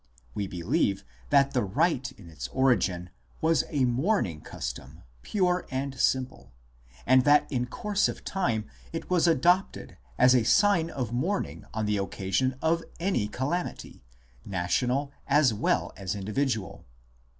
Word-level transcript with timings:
We 0.33 0.47
believe 0.47 1.03
that 1.29 1.51
the 1.53 1.63
rite 1.63 2.11
in 2.13 2.27
its 2.27 2.47
origin 2.47 3.11
was 3.39 3.65
a 3.69 3.85
mourning 3.85 4.41
custom 4.41 5.03
pure 5.21 5.67
and 5.69 5.93
simple, 5.99 6.51
and 7.05 7.23
that 7.25 7.45
in 7.51 7.67
course 7.67 8.09
of 8.09 8.23
time 8.23 8.65
it 8.91 9.11
was 9.11 9.27
adopted 9.27 9.97
as 10.17 10.33
a 10.33 10.43
sign 10.43 10.89
of 10.89 11.13
mourn 11.13 11.45
ing 11.45 11.65
on 11.71 11.85
the 11.85 11.97
occasion 11.97 12.55
of 12.63 12.83
any 12.99 13.27
calamity, 13.27 14.03
national 14.43 15.11
as 15.27 15.53
well 15.53 15.93
as 15.95 16.15
individual. 16.15 16.87